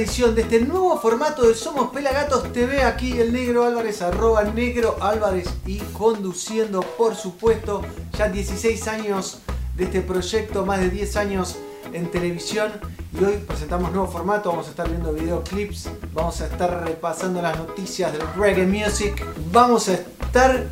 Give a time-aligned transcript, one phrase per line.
[0.00, 2.84] de este nuevo formato de Somos Pelagatos TV.
[2.84, 7.82] Aquí el negro Álvarez, arroba negro Álvarez y conduciendo, por supuesto,
[8.16, 9.40] ya 16 años
[9.76, 11.58] de este proyecto, más de 10 años
[11.92, 12.72] en televisión.
[13.12, 17.58] Y hoy presentamos nuevo formato, vamos a estar viendo videoclips, vamos a estar repasando las
[17.58, 19.22] noticias del reggae music,
[19.52, 20.64] vamos a estar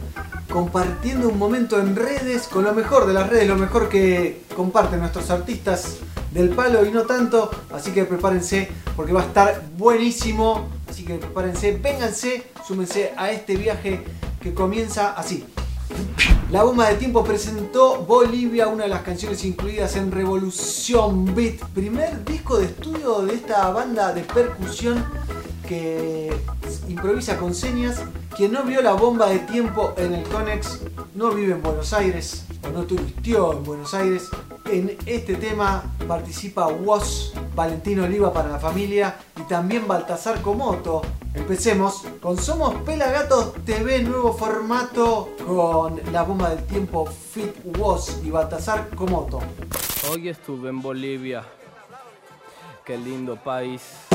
[0.51, 5.01] compartiendo un momento en redes con lo mejor de las redes, lo mejor que comparten
[5.01, 5.99] nuestros artistas
[6.31, 7.51] del palo y no tanto.
[7.71, 10.69] Así que prepárense porque va a estar buenísimo.
[10.91, 14.03] Así que prepárense, vénganse, súmense a este viaje
[14.41, 15.45] que comienza así.
[16.51, 22.25] La bomba de tiempo presentó Bolivia, una de las canciones incluidas en Revolución Beat, primer
[22.25, 25.05] disco de estudio de esta banda de percusión
[25.69, 26.35] que
[26.89, 28.03] improvisa con señas.
[28.37, 30.81] Quien no vio la bomba de tiempo en el Conex
[31.15, 32.87] no vive en Buenos Aires o no
[33.53, 34.29] en Buenos Aires.
[34.71, 41.03] En este tema participa Woz, Valentino Oliva para la familia y también Baltasar Comoto.
[41.35, 48.31] Empecemos con Somos Pelagatos TV, nuevo formato con la bomba del tiempo Fit Woz y
[48.31, 49.41] Baltasar Comoto.
[50.11, 51.45] Hoy estuve en Bolivia.
[52.85, 54.08] Qué lindo país.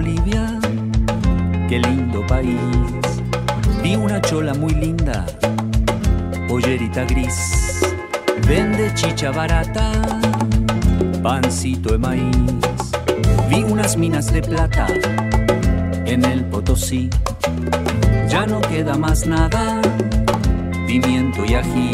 [0.00, 0.58] Bolivia,
[1.68, 2.56] qué lindo país.
[3.82, 5.26] Vi una chola muy linda,
[6.48, 7.82] pollerita gris.
[8.48, 9.92] Vende chicha barata,
[11.22, 12.32] pancito de maíz.
[13.50, 14.86] Vi unas minas de plata
[16.06, 17.10] en el Potosí.
[18.26, 19.82] Ya no queda más nada,
[20.86, 21.90] pimiento y ají.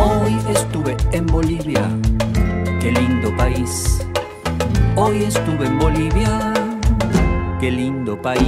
[0.00, 1.90] Hoy estuve en Bolivia,
[2.80, 3.98] qué lindo país.
[4.96, 6.51] Hoy estuve en Bolivia,
[7.62, 8.42] qué lindo país.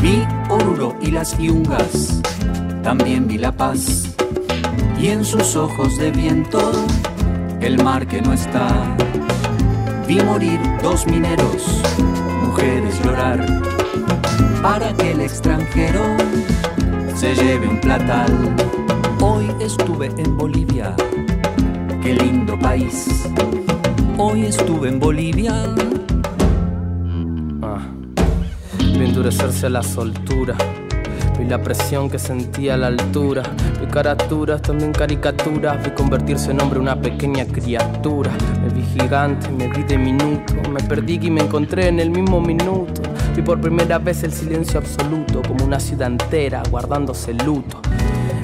[0.00, 2.22] Vi Oruro y las yungas,
[2.84, 4.14] también vi la paz.
[5.00, 6.60] Y en sus ojos de viento,
[7.66, 8.96] el mar que no está.
[10.06, 11.82] Vi morir dos mineros,
[12.44, 13.44] mujeres llorar,
[14.62, 16.00] para que el extranjero
[17.16, 18.54] se lleve un platal.
[19.20, 20.94] Hoy estuve en Bolivia,
[22.02, 23.28] qué lindo país.
[24.16, 25.64] Hoy estuve en Bolivia,
[27.62, 27.82] Ah.
[28.78, 30.56] Endurecerse a la soltura.
[31.38, 33.42] Vi la presión que sentía a la altura.
[33.80, 35.84] Vi caraturas, también caricaturas.
[35.84, 38.30] Vi convertirse en hombre una pequeña criatura.
[38.62, 40.54] Me vi gigante, me vi diminuto.
[40.70, 43.02] Me perdí y me encontré en el mismo minuto.
[43.34, 47.80] Vi por primera vez el silencio absoluto, como una ciudad entera guardándose luto.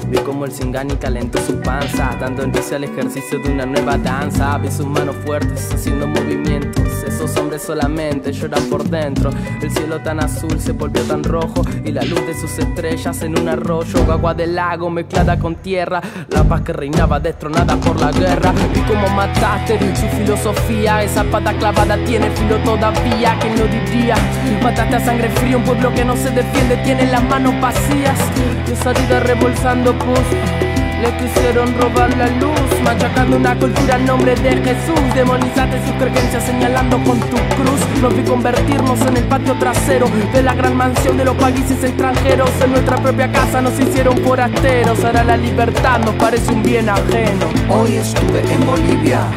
[0.07, 4.55] Vi como el Singani calentó su panza, dando inicio al ejercicio de una nueva danza.
[4.59, 7.02] Vi sus manos fuertes haciendo movimientos.
[7.13, 9.29] Esos hombres solamente lloran por dentro.
[9.61, 13.39] El cielo tan azul se volvió tan rojo y la luz de sus estrellas en
[13.39, 16.01] un arroyo, agua del lago mezclada con tierra.
[16.29, 18.51] La paz que reinaba destronada por la guerra.
[18.73, 21.03] Vi cómo mataste su filosofía.
[21.03, 23.37] Esa pata clavada tiene filo todavía.
[23.39, 24.15] ¿Quién lo diría?
[24.63, 28.19] Mataste a sangre fría un pueblo que no se defiende, tiene las manos vacías.
[28.67, 30.72] Y esa vida rebolsando pus.
[31.03, 35.01] Le quisieron robar la luz, machacando una cultura en nombre de Jesús.
[35.13, 38.01] Demonizaste sus creencias señalando con tu cruz.
[38.01, 42.49] Nos vi convertirnos en el patio trasero de la gran mansión de los países extranjeros.
[42.63, 45.03] En nuestra propia casa nos hicieron forasteros.
[45.03, 47.47] Ahora la libertad nos parece un bien ajeno.
[47.67, 49.27] Hoy estuve en Bolivia,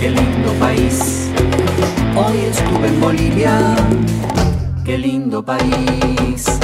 [0.00, 1.30] qué lindo país.
[2.16, 3.76] Hoy estuve en Bolivia,
[4.82, 6.58] qué lindo país.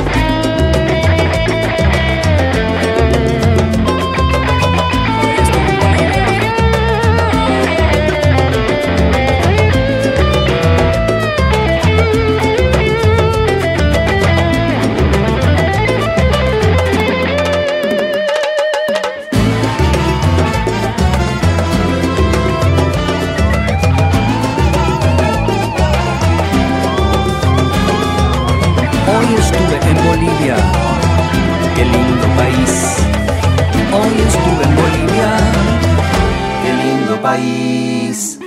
[37.30, 38.40] País.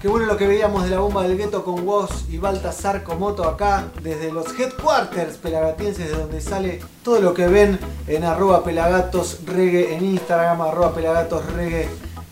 [0.00, 3.44] Qué bueno lo que veíamos de la bomba del gueto con Woz y Baltasar Comoto
[3.44, 7.78] acá desde los headquarters pelagatienses de donde sale todo lo que ven
[8.08, 11.44] en arroba pelagatos reggae en Instagram, arroba pelagatos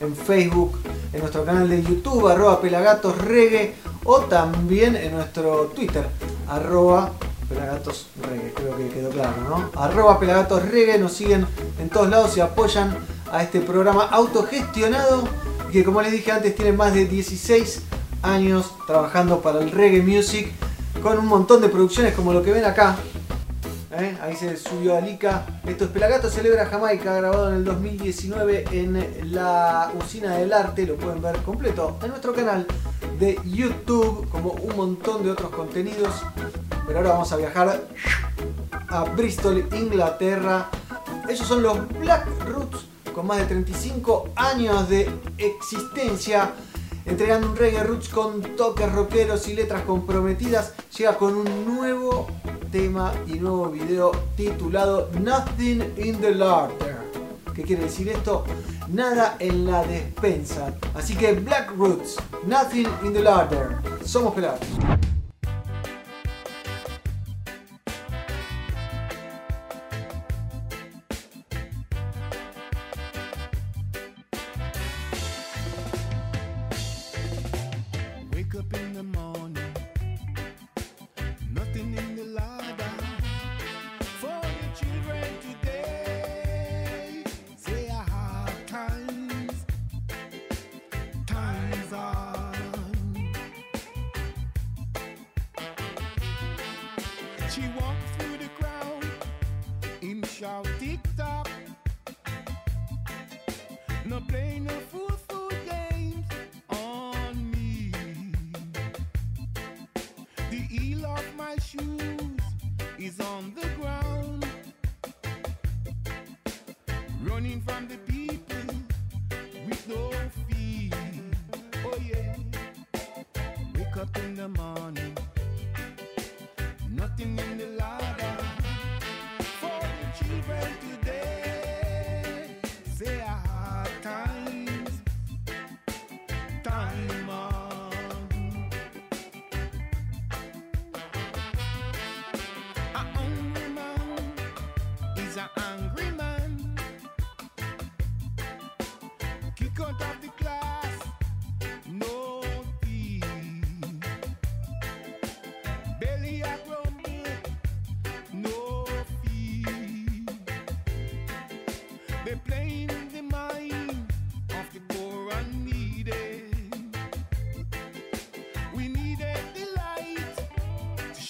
[0.02, 0.78] en Facebook,
[1.12, 6.06] en nuestro canal de YouTube, arroba pelagatos reggae o también en nuestro Twitter,
[6.48, 7.10] arroba
[7.48, 9.80] pelagatos reggae, creo que quedó claro, ¿no?
[9.80, 11.46] Arroba pelagatos reggae, nos siguen
[11.78, 12.96] en todos lados y apoyan
[13.30, 15.24] a este programa autogestionado
[15.72, 17.82] que como les dije antes tiene más de 16
[18.22, 20.52] años trabajando para el reggae music
[21.02, 22.96] con un montón de producciones como lo que ven acá.
[23.94, 24.16] ¿Eh?
[24.22, 25.44] Ahí se subió Alica.
[25.66, 30.86] Esto es Pelagato Celebra Jamaica, grabado en el 2019 en la Usina del Arte.
[30.86, 32.66] Lo pueden ver completo en nuestro canal
[33.18, 36.22] de YouTube, como un montón de otros contenidos.
[36.86, 37.82] Pero ahora vamos a viajar
[38.88, 40.70] a Bristol, Inglaterra.
[41.28, 46.52] Esos son los Black Roots con más de 35 años de existencia,
[47.04, 52.28] entregando un reggae roots con toques rockeros y letras comprometidas, llega con un nuevo
[52.70, 56.96] tema y nuevo video titulado Nothing in the Larder.
[57.54, 58.44] ¿Qué quiere decir esto?
[58.88, 60.74] Nada en la despensa.
[60.94, 62.16] Así que Black Roots,
[62.46, 63.78] Nothing in the Larder.
[64.04, 64.66] Somos pelados.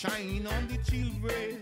[0.02, 1.61] Shine on the children.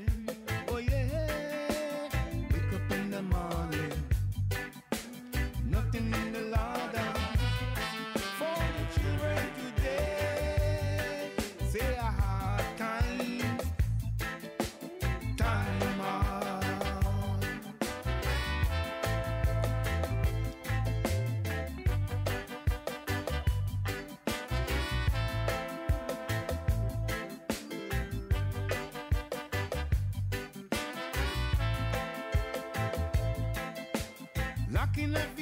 [35.07, 35.40] looking at.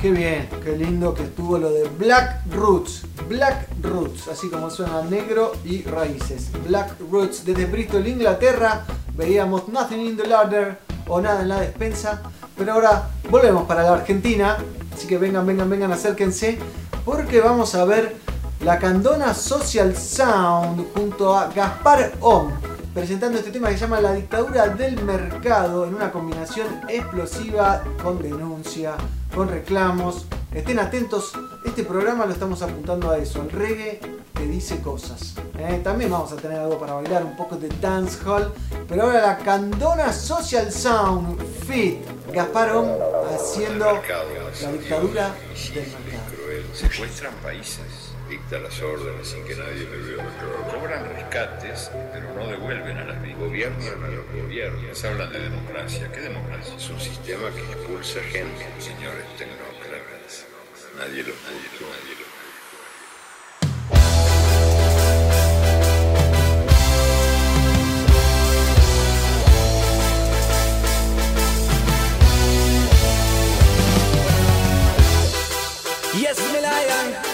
[0.00, 3.02] Qué bien, qué lindo que estuvo lo de Black Roots.
[3.28, 6.50] Black Roots, así como suena negro y raíces.
[6.66, 8.86] Black Roots desde Bristol, Inglaterra.
[9.14, 12.22] Veíamos Nothing in the Larder o nada en la despensa.
[12.56, 14.56] Pero ahora volvemos para la Argentina.
[14.94, 16.58] Así que vengan, vengan, vengan, acérquense.
[17.04, 18.16] Porque vamos a ver
[18.64, 22.50] la Candona Social Sound junto a Gaspar Om.
[22.94, 28.20] Presentando este tema que se llama La dictadura del mercado en una combinación explosiva con
[28.22, 28.96] denuncia,
[29.34, 30.26] con reclamos.
[30.52, 31.32] Estén atentos,
[31.64, 34.00] este programa lo estamos apuntando a eso, al reggae
[34.34, 35.34] que dice cosas.
[35.58, 35.80] ¿eh?
[35.84, 38.52] También vamos a tener algo para bailar, un poco de dancehall.
[38.88, 41.98] Pero ahora la Candona Social Sound Fit.
[42.32, 42.90] Gasparón
[43.34, 45.34] haciendo la dictadura
[45.74, 46.30] del mercado.
[46.74, 50.24] Secuestran países, dictan las órdenes sin que nadie le vea.
[50.72, 53.48] Cobran rescates, pero no devuelven a las víctimas.
[53.48, 55.04] Gobiernan a los gobiernos.
[55.04, 56.10] Hablan de democracia.
[56.12, 56.76] ¿Qué democracia?
[56.76, 58.66] Es un sistema que expulsa gente.
[58.78, 60.46] Señores tecnócratas.
[60.96, 62.30] Nadie los nadie lo, nadie lo.
[76.20, 77.29] Yes, me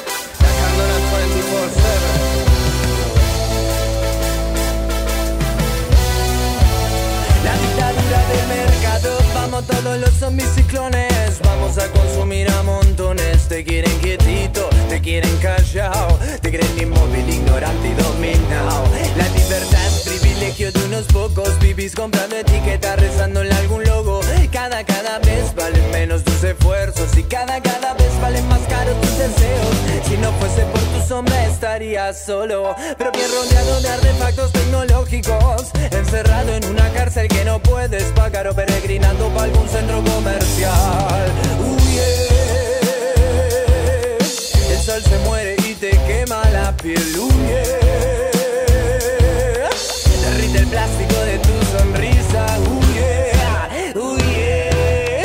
[9.62, 16.18] todos los zombies ciclones, vamos a consumir a montones, te quieren quietito, te quieren callado,
[16.42, 18.84] te creen inmóvil, ignorante y dominado.
[19.16, 24.20] La libertad es privilegio de unos pocos, vivís comprando etiquetas, rezándole algún logo,
[24.52, 29.18] cada cada vez valen menos tus esfuerzos y cada cada vez valen más caros tus
[29.18, 29.76] deseos.
[30.06, 36.54] Si no fuese por tu sombra estarías solo, pero bien rodeado de artefactos tecnológicos, encerrado
[36.54, 41.32] en una cárcel que no puedes pagar o peregrinando para algún centro comercial.
[41.64, 42.28] Huye.
[44.70, 47.16] El sol se muere y te quema la piel.
[47.18, 47.66] Huye.
[47.66, 47.85] Derrite
[50.66, 52.46] el plástico de tu sonrisa.
[52.66, 53.32] Huye.
[53.94, 55.20] Huye.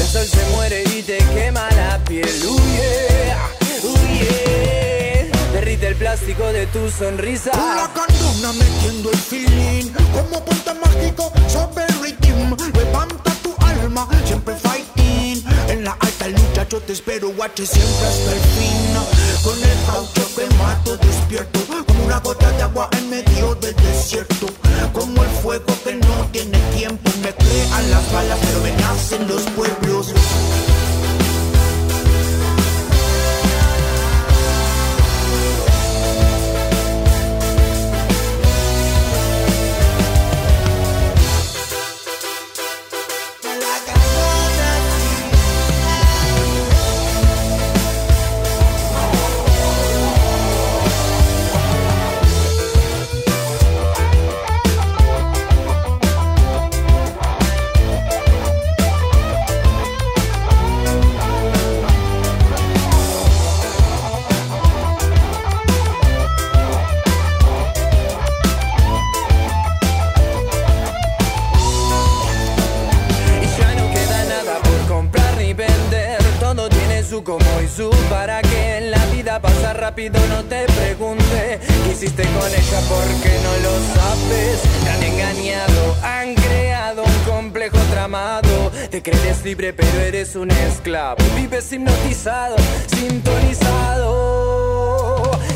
[0.00, 2.28] El sol se muere y te quema la piel.
[2.44, 3.34] Huye.
[3.82, 5.30] Huye.
[5.52, 7.50] Derrite el plástico de tu sonrisa.
[7.54, 14.54] La candona metiendo el feeling Como puente mágico sobre el rhythm Levanta tu alma, siempre
[14.56, 19.86] fighting En la alta lucha yo te espero, guache siempre hasta el fin Con el
[19.86, 24.46] caucho que mato despierto una gota de agua en medio del desierto.
[24.92, 29.42] Como el fuego que no tiene tiempo Me crean las balas pero me nacen los
[29.50, 30.12] pueblos
[89.50, 91.16] libre, pero eres un esclavo.
[91.34, 92.54] Vives hipnotizado,
[92.86, 94.08] sintonizado.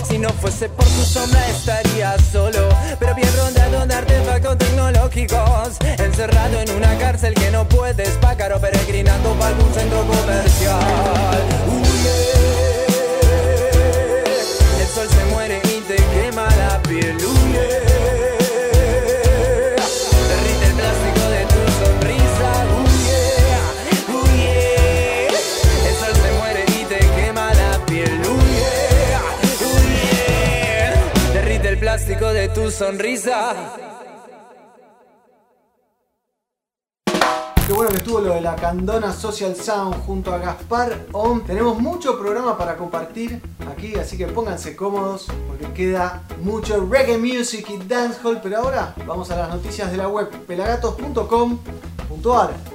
[0.08, 6.60] Si no fuese por tu sombra estaría solo, pero bien rodeado de artefactos tecnológicos, encerrado
[6.60, 11.63] en una cárcel que no puedes pagar o peregrinando para algún centro comercial.
[32.84, 33.54] Sonrisa.
[37.66, 41.46] Qué bueno que estuvo lo de la Candona Social Sound junto a Gaspar Om.
[41.46, 47.70] Tenemos mucho programa para compartir aquí, así que pónganse cómodos porque queda mucho reggae music
[47.70, 48.42] y dancehall.
[48.42, 52.73] Pero ahora vamos a las noticias de la web pelagatos.com.ar.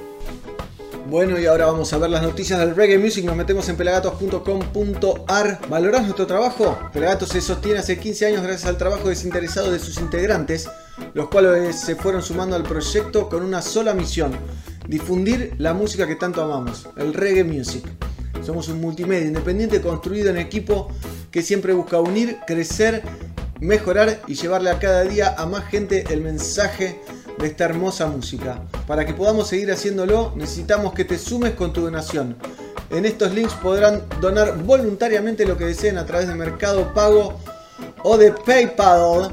[1.10, 3.24] Bueno, y ahora vamos a ver las noticias del reggae music.
[3.24, 5.58] Nos metemos en pelagatos.com.ar.
[5.68, 6.78] ¿Valorás nuestro trabajo?
[6.92, 10.70] Pelagatos se sostiene hace 15 años gracias al trabajo desinteresado de sus integrantes,
[11.14, 14.36] los cuales se fueron sumando al proyecto con una sola misión:
[14.86, 17.84] difundir la música que tanto amamos, el reggae music.
[18.46, 20.92] Somos un multimedia independiente construido en equipo
[21.32, 23.02] que siempre busca unir, crecer,
[23.58, 27.00] mejorar y llevarle a cada día a más gente el mensaje
[27.40, 28.62] de esta hermosa música.
[28.86, 32.36] Para que podamos seguir haciéndolo, necesitamos que te sumes con tu donación.
[32.90, 37.38] En estos links podrán donar voluntariamente lo que deseen a través de Mercado Pago
[38.02, 39.30] o de PayPal.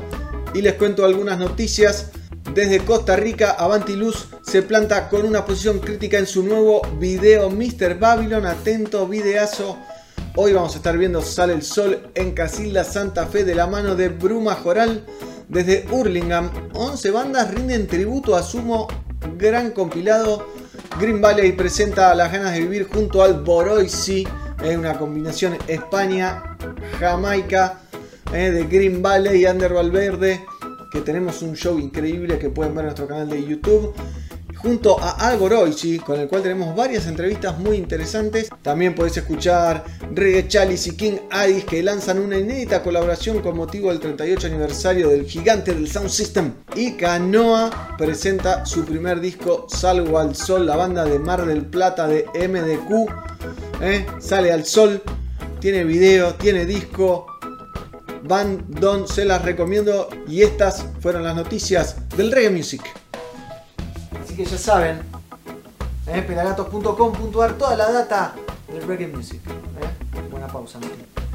[0.53, 2.11] Y les cuento algunas noticias.
[2.53, 7.99] Desde Costa Rica, Avantiluz se planta con una posición crítica en su nuevo video Mr.
[7.99, 8.45] Babylon.
[8.45, 9.77] Atento, videazo.
[10.35, 13.95] Hoy vamos a estar viendo Sale el Sol en Casilda Santa Fe de la mano
[13.95, 15.03] de Bruma Joral.
[15.49, 18.87] Desde Hurlingham, 11 bandas rinden tributo a Sumo,
[19.37, 20.45] gran compilado.
[20.99, 24.27] Green Valley presenta las ganas de vivir junto al Boroisi,
[24.63, 27.81] es una combinación España-Jamaica
[28.33, 30.45] eh, de Green Valley y Ander Valverde,
[30.91, 33.93] que tenemos un show increíble que pueden ver en nuestro canal de YouTube
[34.57, 38.49] junto a Alboroichi, con el cual tenemos varias entrevistas muy interesantes.
[38.61, 43.89] También podéis escuchar Reggae Chalice y King Addis que lanzan una inédita colaboración con motivo
[43.89, 46.53] del 38 aniversario del gigante del Sound System.
[46.75, 52.07] Y Canoa presenta su primer disco Salgo al Sol, la banda de Mar del Plata
[52.07, 53.09] de MDQ.
[53.81, 54.05] ¿eh?
[54.19, 55.01] Sale al sol,
[55.59, 57.25] tiene video, tiene disco.
[58.23, 60.09] Van Don, se las recomiendo.
[60.27, 62.81] Y estas fueron las noticias del Reggae Music.
[64.37, 65.01] Que ya saben,
[66.05, 66.21] ¿eh?
[66.21, 68.35] pelagatos.com.ar, toda la data
[68.71, 69.41] del reggae music.
[69.47, 70.29] ¿eh?
[70.29, 71.26] Buena pausa, Mati.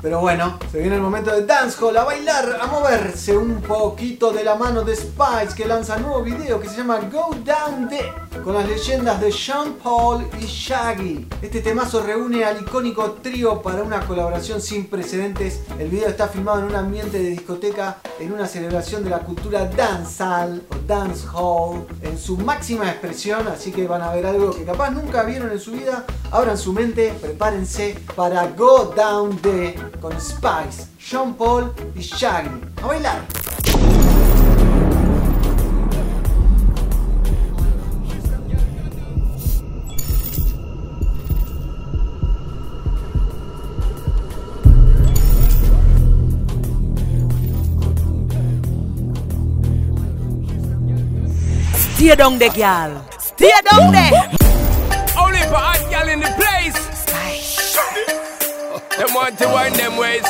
[0.00, 4.44] Pero bueno, se viene el momento de dancehall, a bailar, a moverse un poquito de
[4.44, 8.28] la mano de Spice que lanza un nuevo video que se llama Go Down The
[8.44, 11.26] con las leyendas de Sean Paul y Shaggy.
[11.42, 15.62] Este temazo reúne al icónico trío para una colaboración sin precedentes.
[15.78, 19.66] El video está filmado en un ambiente de discoteca en una celebración de la cultura
[19.66, 24.90] dancehall o dancehall en su máxima expresión, así que van a ver algo que capaz
[24.90, 26.04] nunca vieron en su vida.
[26.30, 32.50] Abran su mente, prepárense para Go Down The con Spice, Sean Paul y Shaggy.
[32.82, 33.22] ¡A bailar!
[51.98, 54.47] Stay down there, girl.
[58.98, 60.24] Them want to wind them ways.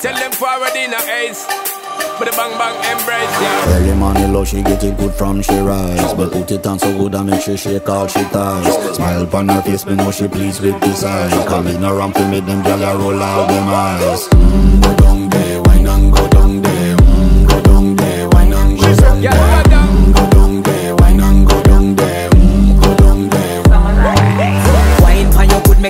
[0.00, 1.46] Tell them forward in a ace.
[2.18, 3.76] But the bang bang embrace, yeah.
[3.76, 6.90] Early money low, she get it good from she rise But put it on so
[6.96, 10.26] good and make she shake all she ties Smile upon her face, me know she
[10.28, 14.28] pleased with this eyes Coming around to make them gyal a roll out them eyes
[14.28, 16.75] mm, Go down there, wine and go down there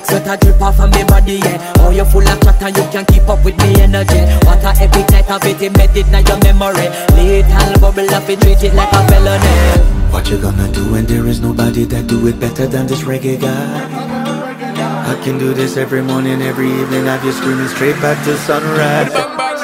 [0.07, 1.75] sweat a drip off of me body, yeah.
[1.83, 4.23] Oh, you full of chatter, you can't keep up with me energy.
[4.47, 6.89] What a epic night of it, embedded in your memory.
[7.19, 9.55] Little bubble up, it treat it like a felony.
[10.13, 13.41] What you gonna do when there is nobody that do it better than this reggae
[13.41, 14.07] guy?
[15.07, 19.56] I can do this every morning, every evening, have you screaming straight back to sunrise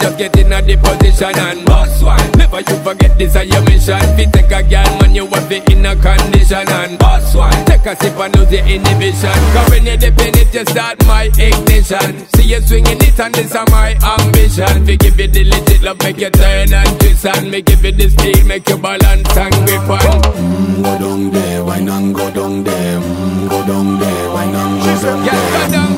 [0.00, 2.30] just get in a the position and boss one.
[2.38, 4.00] Never you forget this is your mission.
[4.16, 7.52] Fi take a girl, man, you have it in a condition and boss one.
[7.66, 9.38] Take a sip and lose your inhibition.
[9.54, 12.26] Cause when you dip in it, you start my ignition.
[12.34, 14.84] See you swinging it and this is my ambition.
[14.86, 17.92] We give you the legit love, make you turn and twist and me give you
[17.92, 20.22] the speed, make you balance and grip on.
[20.38, 23.00] Mm, Go down there, wine and go down there.
[23.00, 25.68] Mm, Go down there, wine and go down Yeah, there.
[25.68, 25.97] Mm, Go down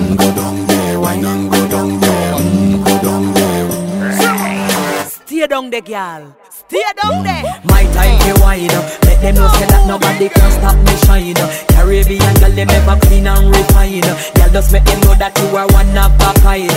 [5.50, 6.34] down there, girl.
[6.48, 7.42] Stay down there.
[7.64, 8.86] My time to wine up.
[9.02, 11.34] Let them know say that nobody can stop me shine.
[11.74, 14.00] Caribbean girl, they never clean and refine.
[14.00, 16.70] Girl, just make them know that you are one of a kind.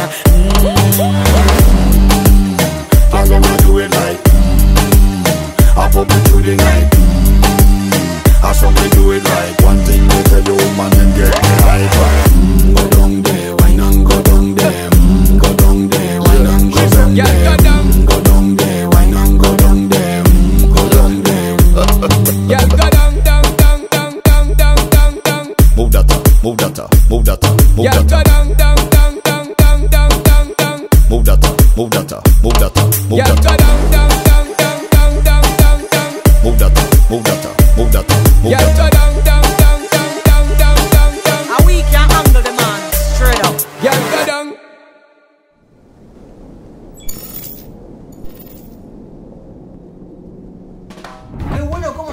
[3.14, 5.22] All I'ma do it like mm,
[5.78, 10.02] I pop it through the night mm, I saw me do it like One thing
[10.10, 13.33] they tell you man and get me hyper mm, Go down there,
[27.14, 27.38] move that,
[27.78, 28.08] move that.
[28.08, 29.54] Down, down, down, down.
[31.10, 31.38] Move that,
[31.78, 32.10] move that,
[32.42, 32.74] move that,
[33.12, 33.54] move that.
[36.44, 36.74] Move that,
[37.10, 37.44] move that,
[37.78, 38.06] move that,
[38.44, 38.84] move that.
[42.44, 42.82] The man
[43.14, 43.56] straight up.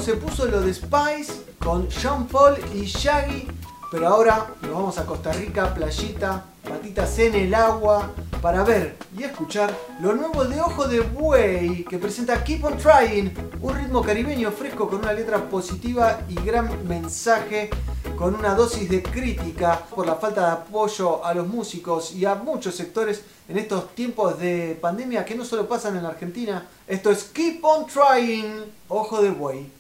[0.01, 3.47] Se puso lo de Spice con Sean Paul y Shaggy
[3.91, 9.25] pero ahora nos vamos a Costa Rica, playita, patitas en el agua, para ver y
[9.25, 14.51] escuchar lo nuevo de Ojo de Buey, que presenta Keep on Trying, un ritmo caribeño
[14.53, 17.69] fresco con una letra positiva y gran mensaje,
[18.17, 22.37] con una dosis de crítica por la falta de apoyo a los músicos y a
[22.37, 26.67] muchos sectores en estos tiempos de pandemia que no solo pasan en la Argentina.
[26.87, 29.71] Esto es Keep on Trying, Ojo de Buey.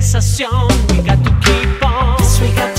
[0.00, 0.68] Sensación.
[0.90, 2.71] We got to keep on, yes, we got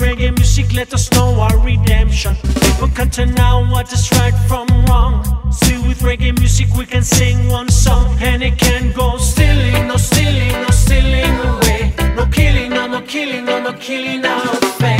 [0.00, 2.34] reggae music, let us know our redemption.
[2.64, 5.22] People can turn out what is right from wrong.
[5.52, 9.96] See, with reggae music, we can sing one song and it can go stealing, no
[9.96, 11.94] stealing, no stealing away.
[12.16, 14.99] No killing, no, no killing, no, no killing our faith.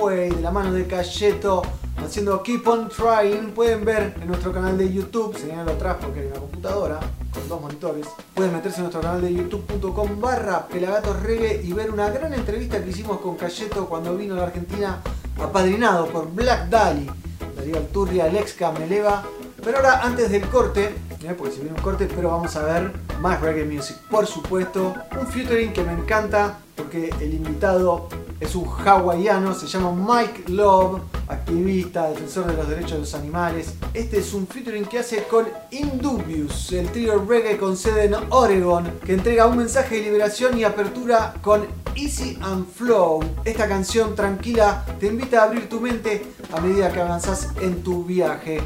[0.00, 1.60] Ojo de la mano de Cayeto,
[1.98, 3.50] haciendo Keep on Trying.
[3.50, 7.00] Pueden ver en nuestro canal de YouTube, señalo atrás porque hay una computadora
[7.34, 8.06] con dos monitores.
[8.32, 12.82] Pueden meterse en nuestro canal de youtube.com barra pelagatos reggae y ver una gran entrevista
[12.82, 15.02] que hicimos con Cayeto cuando vino a la Argentina,
[15.38, 17.06] apadrinado por Black Dali,
[17.54, 19.22] Darío Alturria, el ex Cameleva.
[19.62, 22.90] Pero ahora, antes del corte, mirá, porque se viene un corte, pero vamos a ver
[23.20, 23.98] más reggae music.
[24.10, 28.08] Por supuesto, un featuring que me encanta porque el invitado
[28.40, 33.74] es un hawaiano, se llama Mike Love, activista, defensor de los derechos de los animales.
[33.92, 38.90] Este es un featuring que hace con Indubius, el trío reggae con sede en Oregon,
[39.04, 43.22] que entrega un mensaje de liberación y apertura con Easy and Flow.
[43.44, 48.04] Esta canción tranquila te invita a abrir tu mente a medida que avanzas en tu
[48.04, 48.62] viaje.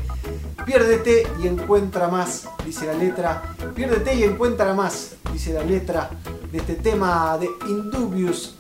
[0.65, 3.43] Piérdete y encuentra más, dice la letra.
[3.75, 6.11] Piérdete y encuentra más, dice la letra
[6.55, 8.04] de este tema de Indubius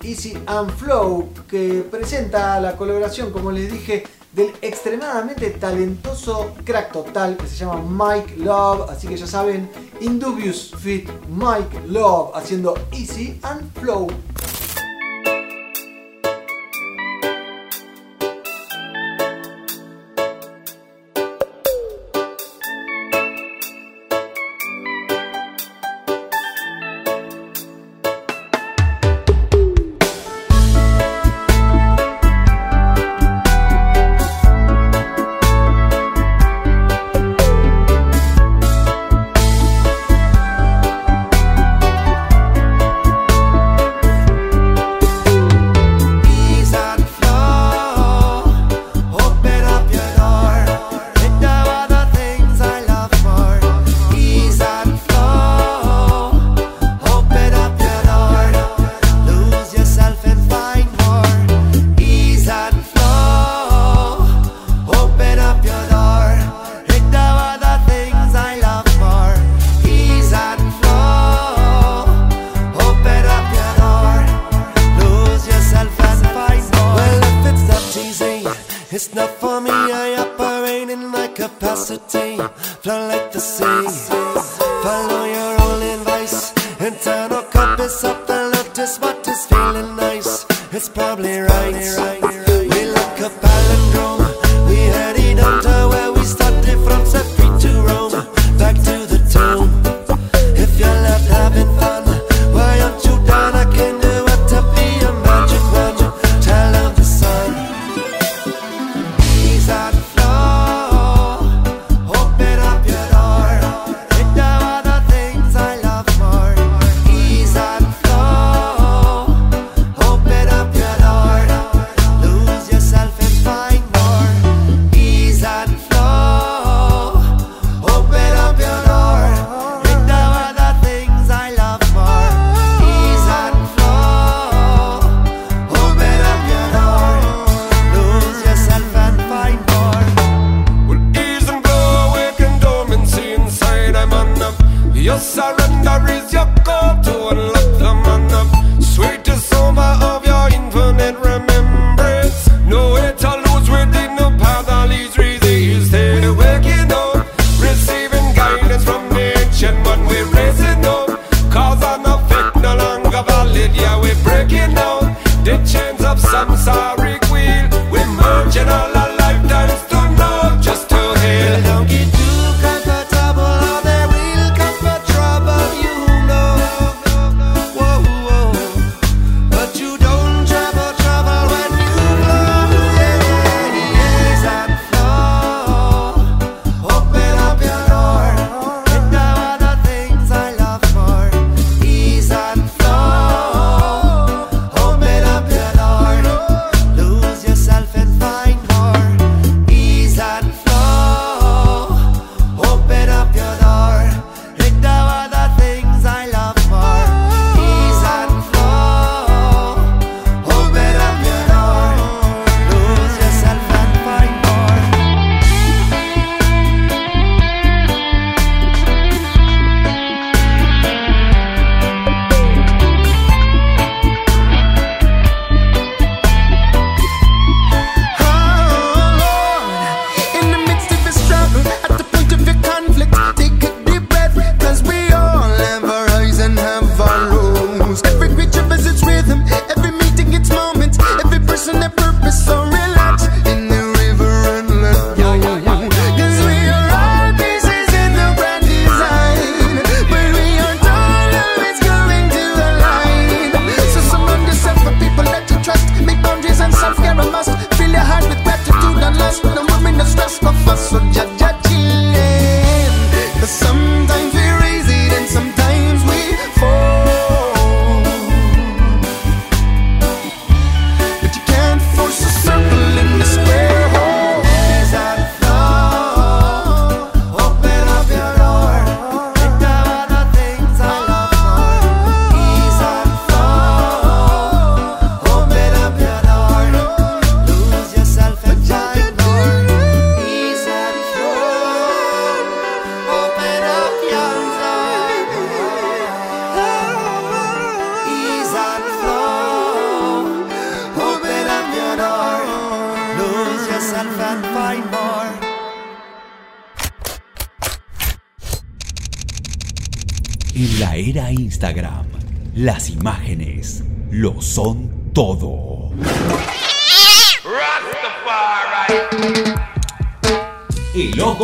[0.03, 7.37] Easy and Flow que presenta la colaboración, como les dije, del extremadamente talentoso crack total
[7.37, 8.91] que se llama Mike Love.
[8.91, 14.09] Así que ya saben, Indubius Fit Mike Love haciendo Easy and Flow.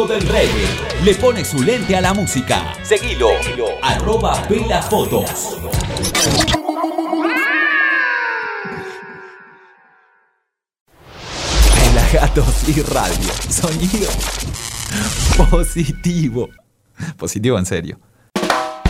[0.06, 0.66] Del reggae
[1.04, 2.72] le pone su lente a la música.
[2.82, 3.28] Seguilo.
[3.82, 5.58] Arroba Pela Fotos.
[11.74, 13.30] Pelagatos y radio.
[13.50, 14.10] Sonido
[15.50, 16.48] positivo.
[17.18, 18.00] Positivo en serio.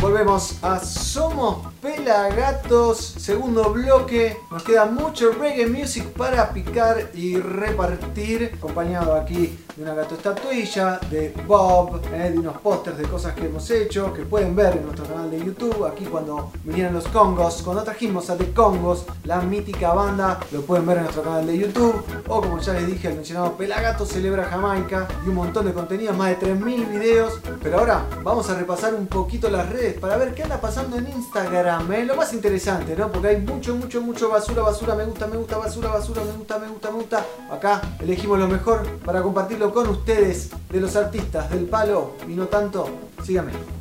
[0.01, 4.37] Volvemos a Somos Pelagatos, segundo bloque.
[4.51, 8.53] Nos queda mucho reggae music para picar y repartir.
[8.59, 13.47] Acompañado aquí de una gato estatuilla, de Bob, eh, de unos pósters de cosas que
[13.47, 15.87] hemos hecho, que pueden ver en nuestro canal de YouTube.
[15.87, 20.85] Aquí cuando vinieron los Congos, cuando trajimos a The Congos, la mítica banda, lo pueden
[20.85, 22.05] ver en nuestro canal de YouTube.
[22.29, 26.13] O como ya les dije, el mencionado Pelagato celebra Jamaica y un montón de contenido,
[26.13, 27.41] más de 3.000 videos.
[27.63, 31.09] Pero ahora vamos a repasar un poquito las redes para ver qué anda pasando en
[31.09, 31.70] Instagram.
[31.79, 33.13] Lo más interesante, ¿no?
[33.13, 36.59] Porque hay mucho, mucho, mucho basura, basura, me gusta, me gusta, basura, basura, me gusta,
[36.59, 37.27] me gusta, me gusta.
[37.49, 42.47] Acá elegimos lo mejor para compartirlo con ustedes, de los artistas del palo y no
[42.47, 42.89] tanto.
[43.23, 43.80] Síganme.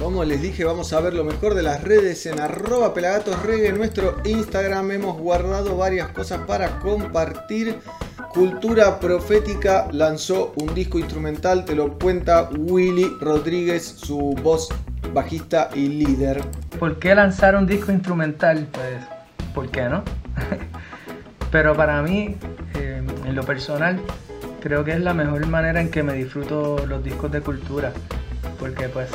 [0.00, 3.68] Como les dije, vamos a ver lo mejor de las redes en arroba pelagatosreggae.
[3.68, 7.78] En nuestro Instagram hemos guardado varias cosas para compartir.
[8.32, 14.68] Cultura Profética lanzó un disco instrumental, te lo cuenta Willy Rodríguez, su voz
[15.14, 16.42] bajista y líder.
[16.78, 18.68] ¿Por qué lanzar un disco instrumental?
[18.72, 20.04] Pues, ¿por qué no?
[21.50, 22.36] Pero para mí,
[22.74, 23.98] eh, en lo personal,
[24.60, 27.92] creo que es la mejor manera en que me disfruto los discos de cultura.
[28.58, 29.08] Porque pues,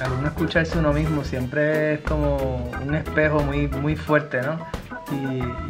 [0.00, 4.58] al escucharse uno mismo siempre es como un espejo muy, muy fuerte, ¿no?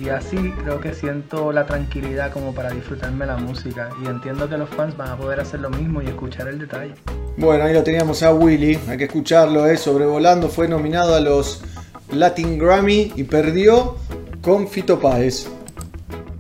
[0.01, 3.91] Y, así creo que siento la tranquilidad como para disfrutarme la música.
[4.03, 6.95] Y entiendo que los fans van a poder hacer lo mismo y escuchar el detalle.
[7.37, 9.77] Bueno, ahí lo teníamos a Willy, hay que escucharlo, ¿eh?
[9.77, 11.63] sobrevolando, fue nominado a los
[12.11, 13.97] Latin Grammy y perdió
[14.43, 15.49] con Fito Páez.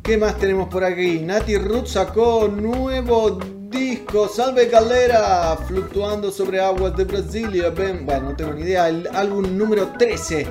[0.03, 1.20] ¿Qué más tenemos por aquí?
[1.20, 3.38] Nati Roots sacó nuevo
[3.79, 7.71] disco, Salve Galera, fluctuando sobre aguas de Brasilia.
[7.71, 10.47] Bueno, no tengo ni idea, el álbum número 13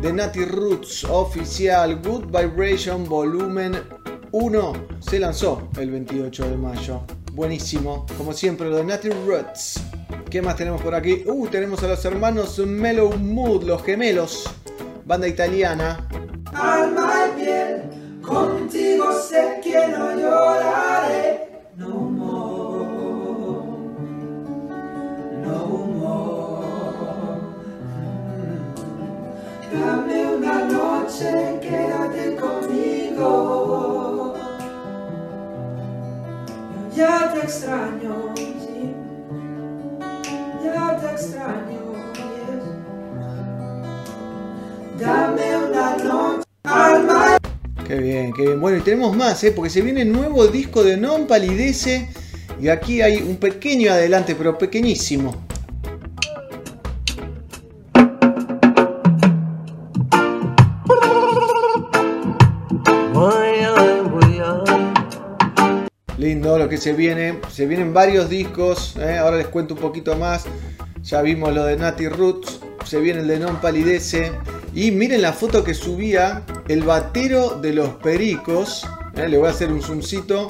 [0.00, 3.74] de Nati Roots oficial, Good Vibration Volumen
[4.32, 7.02] 1, se lanzó el 28 de mayo.
[7.32, 9.82] Buenísimo, como siempre lo de Nati Roots.
[10.30, 11.24] ¿Qué más tenemos por aquí?
[11.26, 14.48] Uh, tenemos a los hermanos Mellow Mood, los gemelos,
[15.04, 16.08] banda italiana.
[16.54, 21.52] Alma y piel, contigo sé que no lloraré.
[21.76, 22.11] No
[29.72, 34.34] Dame una noche, quédate conmigo.
[36.94, 38.94] Yo ya te extraño, sí.
[40.62, 41.80] Ya te extraño,
[42.14, 42.64] yes.
[45.00, 47.38] Dame una noche, alma.
[47.86, 48.60] Qué bien, qué bien.
[48.60, 49.52] Bueno, y tenemos más, ¿eh?
[49.52, 52.10] porque se viene nuevo disco de Non Palidece.
[52.60, 55.34] Y aquí hay un pequeño adelante, pero pequeñísimo.
[66.52, 67.38] Lindo lo que se viene.
[67.50, 68.94] Se vienen varios discos.
[68.98, 69.16] ¿eh?
[69.16, 70.44] Ahora les cuento un poquito más.
[71.02, 72.60] Ya vimos lo de Nati Roots.
[72.84, 74.32] Se viene el de Non Palidece.
[74.74, 78.86] Y miren la foto que subía el batero de los pericos.
[79.16, 79.28] ¿eh?
[79.28, 80.48] Le voy a hacer un zoomcito.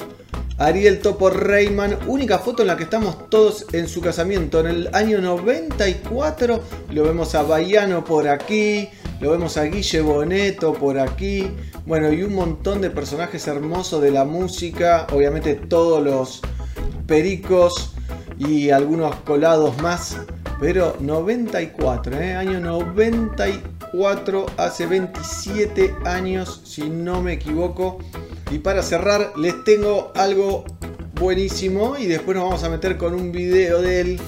[0.57, 1.97] Ariel Topo Reyman.
[2.07, 4.59] Única foto en la que estamos todos en su casamiento.
[4.59, 6.59] En el año 94
[6.91, 8.89] lo vemos a Baiano por aquí.
[9.23, 11.49] Lo vemos a Guille Boneto por aquí.
[11.85, 15.07] Bueno, y un montón de personajes hermosos de la música.
[15.13, 16.41] Obviamente todos los
[17.07, 17.93] pericos
[18.37, 20.17] y algunos colados más.
[20.59, 22.35] Pero 94, ¿eh?
[22.35, 27.99] año 94, hace 27 años, si no me equivoco.
[28.51, 30.65] Y para cerrar, les tengo algo
[31.13, 31.95] buenísimo.
[31.97, 34.21] Y después nos vamos a meter con un video de él.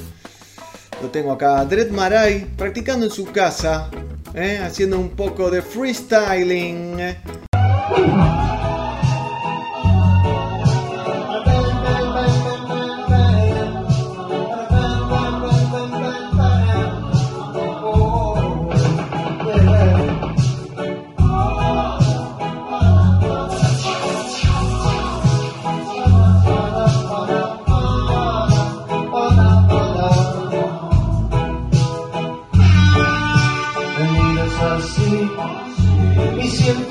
[1.02, 3.92] Lo tengo acá, Dread Marai, practicando en su casa,
[4.36, 4.60] ¿eh?
[4.64, 7.16] haciendo un poco de freestyling.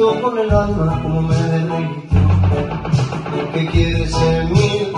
[0.05, 2.03] Siento con el alma como me deleito.
[3.53, 4.93] ¿Qué quieres en mí?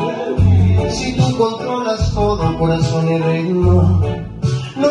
[0.91, 4.03] Si tú controlas todo, corazón y ritmo.
[4.77, 4.89] No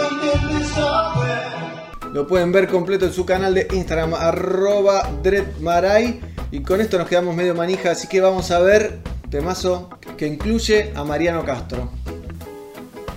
[0.74, 2.13] saber.
[2.13, 6.22] Lo pueden ver completo en su canal de Instagram, arroba dreadmaray.
[6.51, 8.99] Y con esto nos quedamos medio manija, así que vamos a ver
[9.30, 11.89] temazo que incluye a Mariano Castro.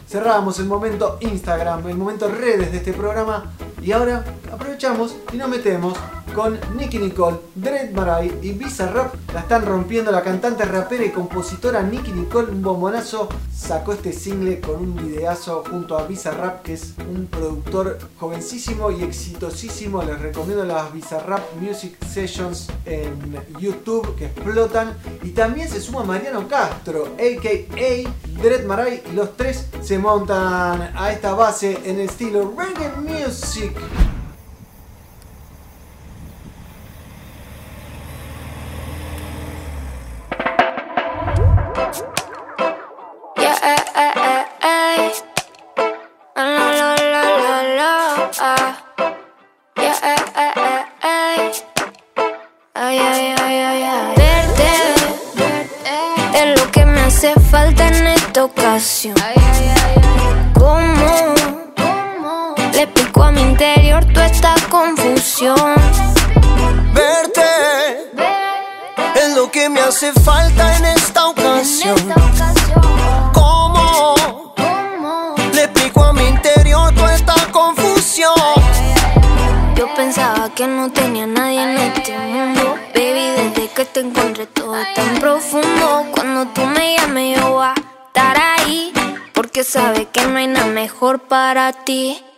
[0.08, 3.52] Cerramos el momento Instagram, el momento redes de este programa.
[3.88, 4.22] Y ahora
[4.52, 5.96] aprovechamos y nos metemos
[6.34, 9.14] con Nicky Nicole, Dread Marai y Bizarrap.
[9.32, 13.30] La están rompiendo la cantante, rapera y compositora Nicky Nicole, un bombonazo.
[13.50, 19.02] Sacó este single con un videazo junto a Bizarrap, que es un productor jovencísimo y
[19.02, 20.02] exitosísimo.
[20.02, 24.98] Les recomiendo las Bizarrap Music Sessions en YouTube que explotan.
[25.22, 28.42] Y también se suma Mariano Castro, a.k.a.
[28.42, 29.02] Dread Marai.
[29.10, 32.92] Y los tres se montan a esta base en el estilo reggae
[33.28, 34.07] music.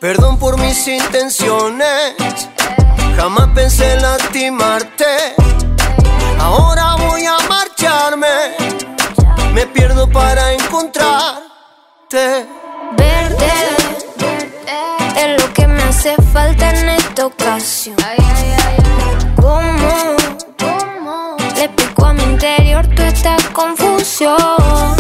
[0.01, 2.15] Perdón por mis intenciones,
[3.17, 5.35] jamás pensé en lastimarte.
[6.39, 8.27] Ahora voy a marcharme,
[9.53, 12.47] me pierdo para encontrarte.
[12.97, 13.53] Verte
[15.17, 17.97] es lo que me hace falta en esta ocasión.
[19.37, 20.17] ¿Cómo
[21.57, 25.00] le explico a mi interior toda esta confusión?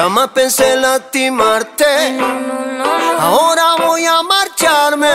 [0.00, 1.84] Jamás pensé en lastimarte.
[3.18, 5.08] Ahora voy a marcharme,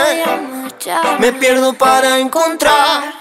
[1.18, 3.12] me pierdo para encontrarte.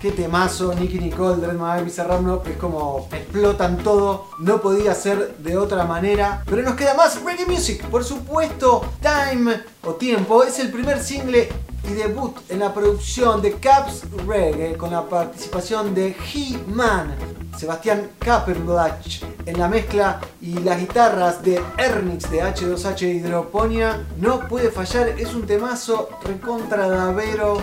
[0.00, 5.36] Qué temazo, Nicky Nicole, Dread Magai, Bizarrap, no, es como explotan todo, no podía ser
[5.38, 6.42] de otra manera.
[6.46, 11.48] Pero nos queda más reggae music, por supuesto, Time o Tiempo es el primer single
[11.88, 17.14] y debut en la producción de Caps Reggae con la participación de He-Man,
[17.56, 24.04] Sebastián Kappenblach en la mezcla y las guitarras de Ernix de H2H Hidroponia.
[24.18, 27.62] No puede fallar, es un temazo recontra davero,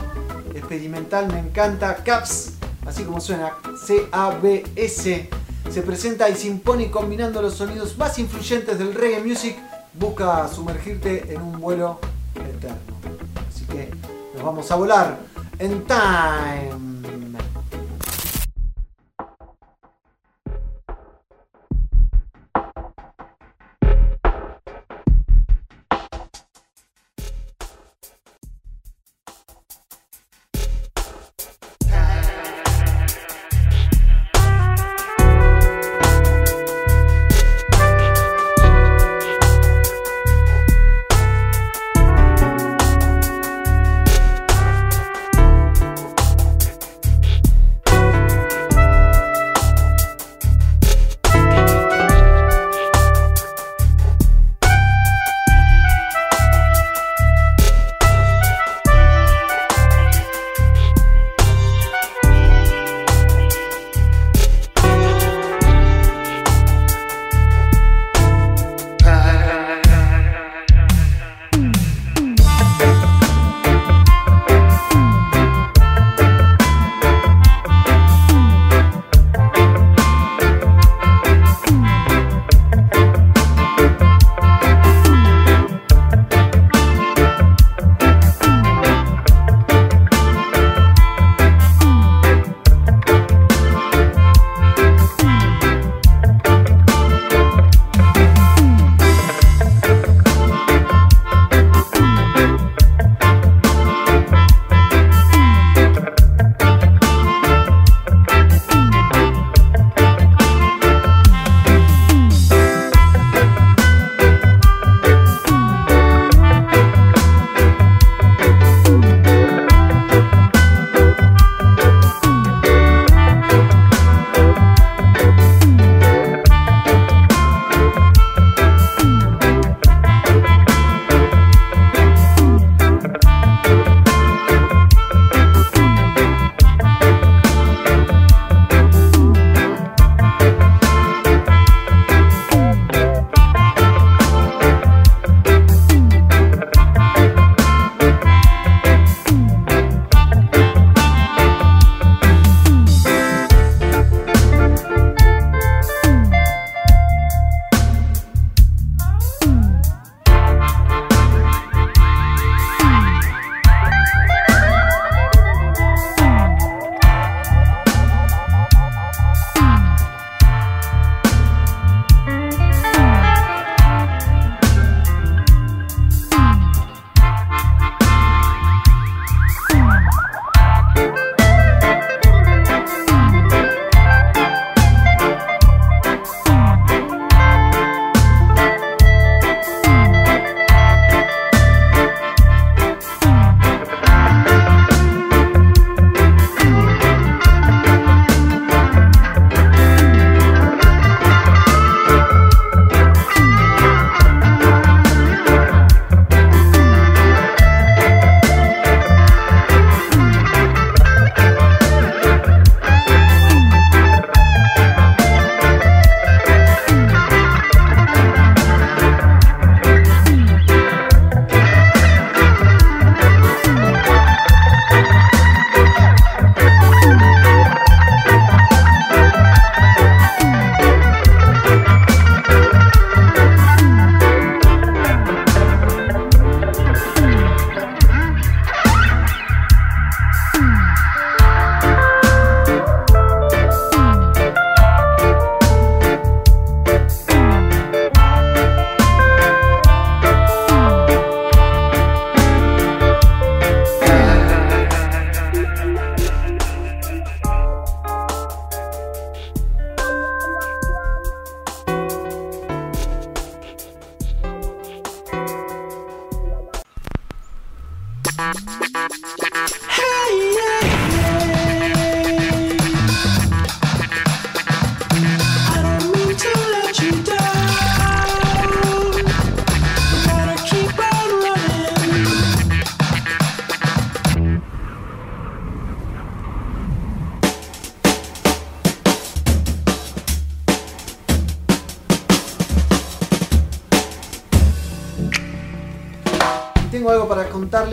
[0.56, 1.98] experimental, me encanta.
[2.06, 2.54] Caps,
[2.86, 5.30] así como suena, C-A-B-S.
[5.70, 9.58] Se presenta y se impone combinando los sonidos más influyentes del reggae music.
[9.94, 12.00] Busca sumergirte en un vuelo
[13.48, 13.92] Así que
[14.34, 15.18] nos vamos a volar
[15.60, 16.93] en time.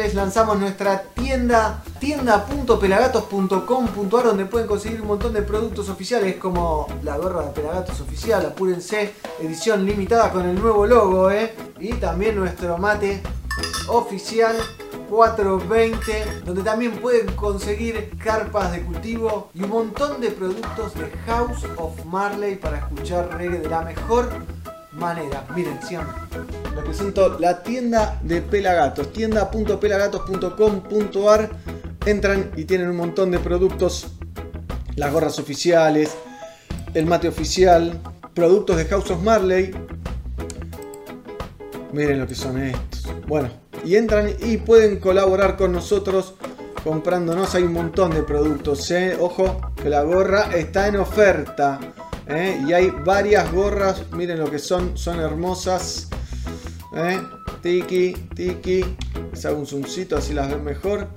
[0.01, 0.14] Contarles.
[0.14, 7.46] Lanzamos nuestra tienda, tienda.pelagatos.com.ar, donde pueden conseguir un montón de productos oficiales como la gorra
[7.46, 11.55] de Pelagatos oficial, apúrense, edición limitada con el nuevo logo, ¿eh?
[11.78, 13.20] Y también nuestro mate
[13.88, 14.57] oficial
[15.11, 21.66] 420, donde también pueden conseguir carpas de cultivo y un montón de productos de House
[21.76, 24.30] of Marley para escuchar reggae de la mejor
[24.93, 25.45] manera.
[25.55, 26.12] Miren, síganme.
[26.74, 31.51] Les presento la tienda de Pelagatos, tienda.pelagatos.com.ar.
[32.07, 34.09] Entran y tienen un montón de productos,
[34.97, 36.16] las gorras oficiales,
[36.95, 38.01] el mate oficial,
[38.34, 39.70] productos de House of Marley.
[41.93, 43.07] Miren lo que son estos.
[43.26, 43.51] Bueno,
[43.84, 46.34] y entran y pueden colaborar con nosotros
[46.82, 47.55] comprándonos.
[47.55, 48.91] Hay un montón de productos.
[48.91, 49.16] ¿eh?
[49.20, 51.78] Ojo, que la gorra está en oferta.
[52.31, 52.62] ¿Eh?
[52.66, 54.03] Y hay varias gorras.
[54.12, 54.97] Miren lo que son.
[54.97, 56.09] Son hermosas.
[56.95, 57.20] ¿eh?
[57.62, 58.83] Tiki, tiki.
[59.33, 61.09] Les hago un zoomcito así las ven mejor.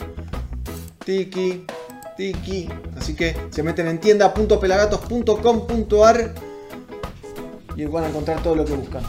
[1.05, 1.65] Tiki,
[2.17, 2.67] tiki.
[2.97, 6.35] Así que se meten en tienda.pelagatos.com.ar
[7.75, 9.01] y van a encontrar todo lo que buscan.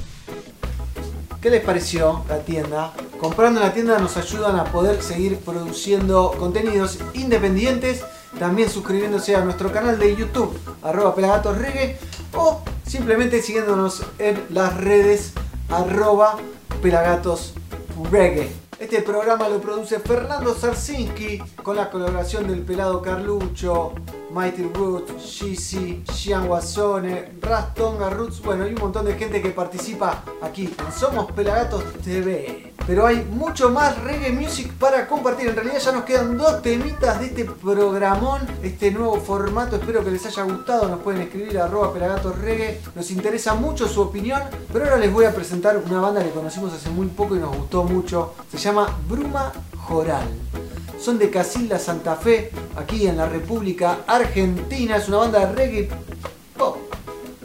[1.41, 2.93] ¿Qué les pareció la tienda?
[3.21, 8.03] Comprando en la tienda nos ayudan a poder seguir produciendo contenidos independientes.
[8.39, 11.99] También suscribiéndose a nuestro canal de YouTube, arroba pelagatosreggae,
[12.35, 15.33] o simplemente siguiéndonos en las redes,
[15.69, 16.37] arroba
[16.83, 18.51] pelagatosreggae.
[18.79, 23.93] Este programa lo produce Fernando Sarsinski con la colaboración del pelado Carlucho,
[24.35, 30.25] Mighty Roots, Shizzy, Xian Guasone, Rastonga Roots, bueno, hay un montón de gente que participa
[30.43, 32.73] aquí en Somos Pelagatos TV.
[32.85, 35.49] Pero hay mucho más reggae music para compartir.
[35.49, 39.77] En realidad ya nos quedan dos temitas de este programón, este nuevo formato.
[39.77, 40.89] Espero que les haya gustado.
[40.89, 42.83] Nos pueden escribir a arroba pelagatos reggae.
[42.95, 44.43] Nos interesa mucho su opinión.
[44.71, 47.57] Pero ahora les voy a presentar una banda que conocimos hace muy poco y nos
[47.57, 48.35] gustó mucho.
[48.51, 49.51] Se llama Bruma
[49.87, 50.27] Joral.
[50.99, 54.97] Son de Casilda, Santa Fe, aquí en la República Argentina.
[54.97, 55.89] Es una banda de reggae
[56.57, 56.79] pop.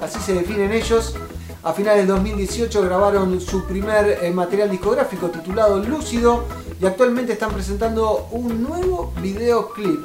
[0.01, 1.15] Así se definen ellos.
[1.61, 6.45] A finales del 2018 grabaron su primer eh, material discográfico titulado Lúcido
[6.81, 9.99] y actualmente están presentando un nuevo videoclip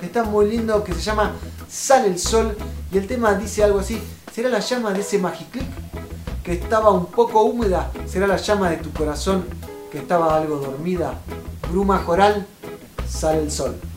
[0.00, 1.34] que está muy lindo que se llama
[1.70, 2.56] Sale el Sol
[2.90, 4.02] y el tema dice algo así,
[4.32, 5.68] ¿será la llama de ese magiclip
[6.42, 7.92] que estaba un poco húmeda?
[8.06, 9.44] ¿Será la llama de tu corazón
[9.92, 11.20] que estaba algo dormida?
[11.70, 12.46] Bruma Joral,
[13.06, 13.87] Sale el Sol.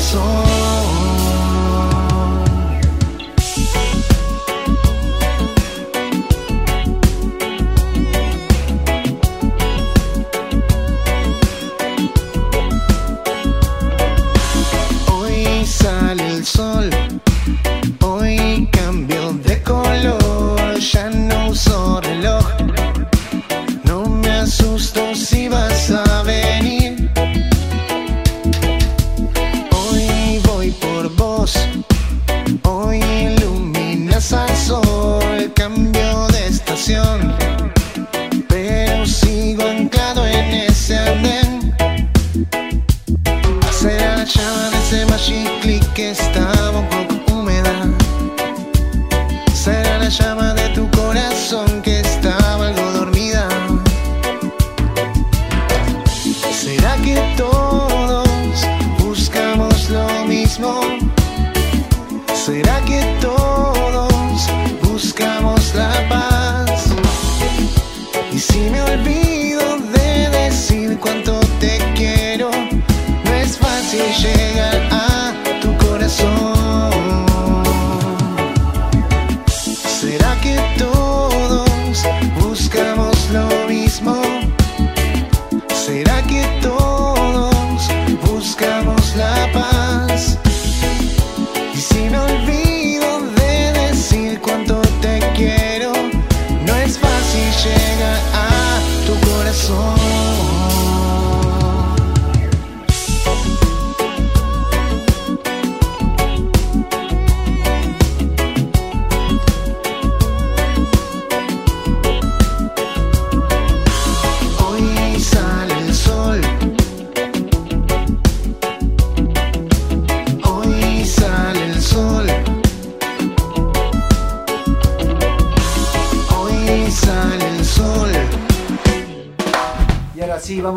[0.00, 0.59] song.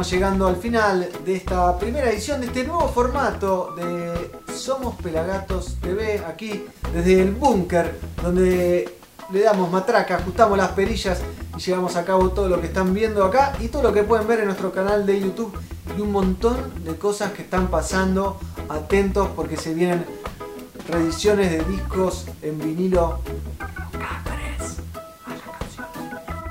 [0.10, 6.22] Llegando al final de esta primera edición de este nuevo formato de Somos Pelagatos TV,
[6.28, 8.98] aquí desde el búnker, donde
[9.32, 11.22] le damos matraca, ajustamos las perillas
[11.58, 14.28] y llevamos a cabo todo lo que están viendo acá y todo lo que pueden
[14.28, 15.58] ver en nuestro canal de YouTube
[15.98, 18.38] y un montón de cosas que están pasando.
[18.70, 20.06] Atentos porque se vienen
[20.90, 23.20] reediciones de discos en vinilo.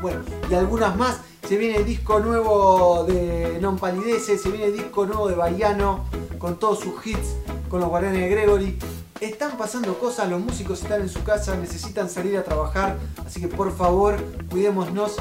[0.01, 1.21] Bueno, y algunas más.
[1.53, 6.07] Se viene disco nuevo de Non Palidece, se viene disco nuevo de Baiano,
[6.39, 7.37] con todos sus hits,
[7.69, 8.79] con los guardianes de Gregory.
[9.21, 12.97] Están pasando cosas, los músicos están en su casa, necesitan salir a trabajar,
[13.27, 14.17] así que por favor,
[14.51, 15.17] cuidémonos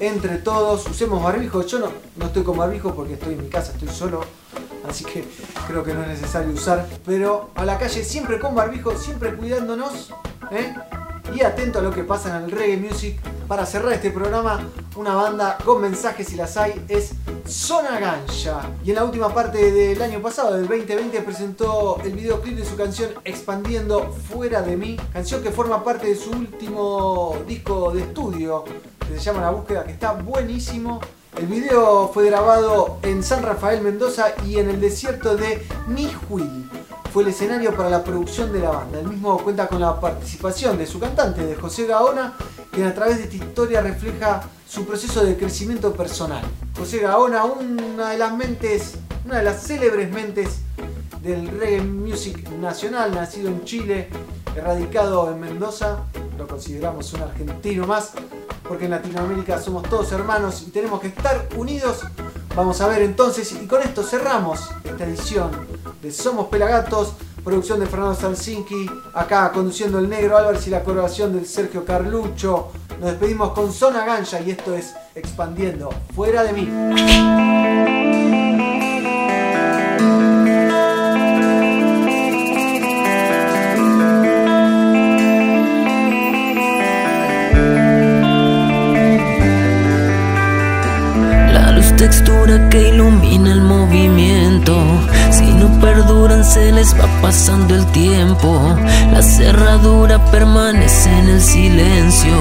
[0.00, 1.62] entre todos, usemos barbijo.
[1.64, 4.22] Yo no, no estoy con barbijo porque estoy en mi casa, estoy solo,
[4.88, 5.24] así que
[5.68, 6.84] creo que no es necesario usar.
[7.04, 10.12] Pero a la calle siempre con barbijo, siempre cuidándonos,
[10.50, 10.74] ¿eh?
[11.34, 13.20] Y atento a lo que pasa en el reggae music.
[13.46, 14.60] Para cerrar este programa,
[14.96, 17.12] una banda con mensajes si las hay es
[17.46, 18.70] Zona Ganja.
[18.84, 22.76] Y en la última parte del año pasado, del 2020, presentó el videoclip de su
[22.76, 28.64] canción Expandiendo Fuera de mí, canción que forma parte de su último disco de estudio,
[28.64, 31.00] que se llama La Búsqueda, que está buenísimo.
[31.36, 36.66] El video fue grabado en San Rafael Mendoza y en el desierto de Nijuil
[37.12, 39.00] fue el escenario para la producción de la banda.
[39.00, 42.34] El mismo cuenta con la participación de su cantante, de José Gaona,
[42.70, 46.42] quien a través de esta historia refleja su proceso de crecimiento personal.
[46.78, 48.94] José Gaona, una de las mentes,
[49.26, 50.60] una de las célebres mentes
[51.22, 54.08] del reggae music nacional, nacido en Chile,
[54.54, 56.04] erradicado en Mendoza,
[56.38, 58.12] lo consideramos un argentino más,
[58.68, 62.04] porque en Latinoamérica somos todos hermanos y tenemos que estar unidos.
[62.54, 65.50] Vamos a ver entonces, y con esto cerramos esta edición
[66.02, 67.14] de Somos Pelagatos,
[67.44, 72.72] producción de Fernando Salsinki, acá conduciendo el negro Álvarez y la colaboración del Sergio Carlucho.
[73.00, 77.95] Nos despedimos con Zona Ganja y esto es Expandiendo, fuera de mí.
[92.46, 94.76] Textura que ilumina el movimiento.
[95.30, 98.76] Si no perduran, se les va pasando el tiempo.
[99.12, 102.36] La cerradura permanece en el silencio.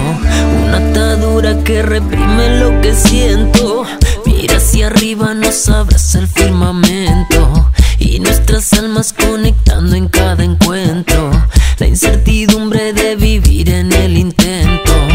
[0.63, 3.85] Una atadura que reprime lo que siento.
[4.25, 7.71] Mira hacia arriba, nos abraza el firmamento.
[7.99, 11.31] Y nuestras almas conectando en cada encuentro.
[11.79, 15.14] La incertidumbre de vivir en el intento.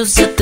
[0.00, 0.39] Los